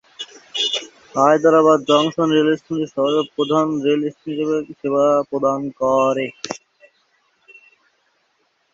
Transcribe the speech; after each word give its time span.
Hyderabad 1.15 1.79
junction 1.89 2.27
রেলস্টেশনটি 2.37 2.87
শহরের 2.93 3.25
প্রধান 3.35 3.65
রেল 3.85 4.01
স্টেশন 4.07 4.37
হিসাবে 4.61 4.73
সেবা 4.79 5.05
প্রদান 5.29 5.59
করে। 5.79 6.27